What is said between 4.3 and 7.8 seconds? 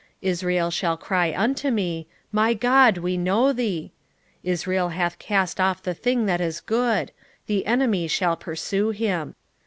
8:3 Israel hath cast off the thing that is good: the